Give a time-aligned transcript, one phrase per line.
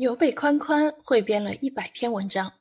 [0.00, 2.54] 牛背宽宽汇编了一百篇文章，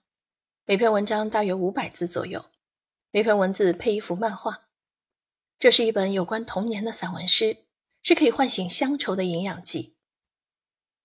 [0.66, 2.44] 每篇文章大约五百字左右，
[3.12, 4.68] 每篇文字配一幅漫画。
[5.58, 7.64] 这是一本有关童年的散文诗，
[8.04, 9.96] 是可以唤醒乡愁的营养剂。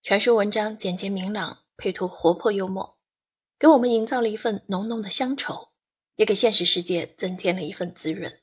[0.03, 2.99] 全书文章简洁明朗，配图活泼幽默，
[3.61, 5.71] 给我们营造了一份浓浓的乡愁，
[6.17, 8.41] 也给现实世界增添了一份滋润，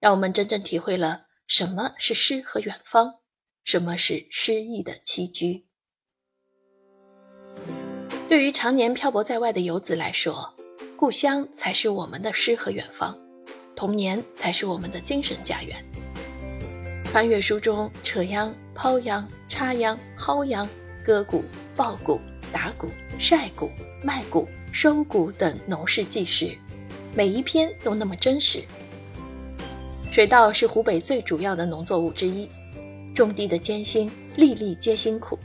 [0.00, 3.20] 让我们真正体会了什么是诗和远方，
[3.62, 5.67] 什么是诗意的栖居。
[8.28, 10.52] 对于常年漂泊在外的游子来说，
[10.98, 13.16] 故乡才是我们的诗和远方。
[13.74, 15.82] 童年才是我们的精神家园。
[17.06, 20.68] 翻阅书中扯秧、抛秧、插秧、薅秧、
[21.02, 21.42] 割谷、
[21.74, 22.20] 抱谷、
[22.52, 22.86] 打谷、
[23.18, 23.70] 晒谷、
[24.02, 26.50] 卖谷、收谷等农事纪实，
[27.14, 28.62] 每一篇都那么真实。
[30.12, 32.46] 水稻是湖北最主要的农作物之一，
[33.14, 35.38] 种地的艰辛，粒粒皆辛苦。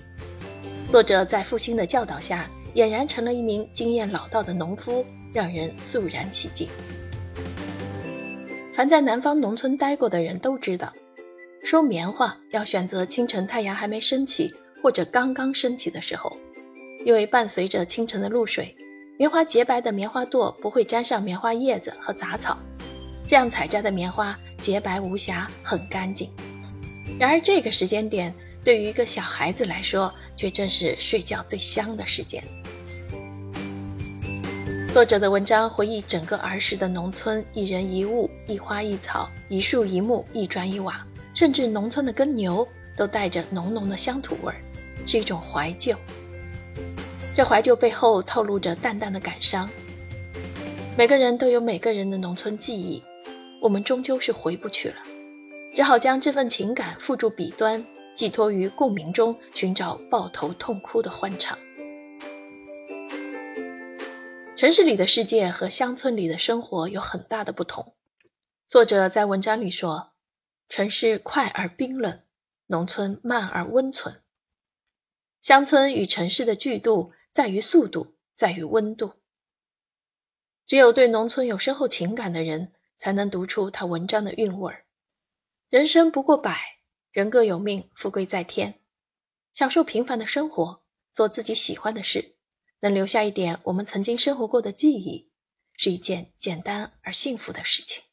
[0.92, 2.46] 作者在父亲的教导下，
[2.76, 6.68] 俨然成了一名经验老道的农夫，让人肃然起敬。
[8.76, 10.92] 凡在南方农村待过的人都知道，
[11.64, 16.36] 收棉花要选择清晨太阳还没升起或者刚刚升起的时候，
[17.06, 18.76] 因为伴随着清晨的露水，
[19.20, 22.58] 棉花洁白的棉花垛不会沾上棉花叶子和杂草，
[23.30, 26.28] 这样采摘的棉花洁白无瑕，很干净。
[27.20, 28.34] 然而这个时间点
[28.66, 32.44] 对于一个小孩子来说，却正是睡觉最香的时间。
[34.94, 44.62] 作者的文章回忆整个儿时的农村，一人一物，一花一草，一树一木，一砖一瓦，甚至农村的耕牛都带着浓浓的乡土味儿，
[45.08, 45.96] 是一种怀旧。
[47.36, 49.68] 这怀旧背后透露着淡淡的感伤。
[50.96, 53.02] 每个人都有每个人的农村记忆，
[53.64, 54.98] 我们终究是回不去了，
[55.76, 57.84] 只好将这份情感付诸笔端，
[58.16, 61.58] 寄托于共鸣中，寻找抱头痛哭的欢畅。
[64.64, 67.98] 城市里的世界和乡村里的生活有很大的不同。
[68.70, 70.14] 作者在文章里说
[70.70, 72.22] ：“城市快而冰冷，
[72.68, 74.24] 农村慢而温存。
[75.42, 79.16] 乡村与城市的距度在于速度，在于温度。
[80.66, 84.86] 只有对农村有深厚情感的人，才能读出他文章的韵味儿。
[85.68, 86.58] 人生不过百，
[87.12, 88.80] 人各有命，富贵在天。
[89.54, 90.82] 享受平凡的生活，
[91.14, 92.38] 做自己喜欢的事。”
[92.84, 95.30] 能留下一点我们曾经生活过的记忆，
[95.78, 98.04] 是一件简单而幸福的事情。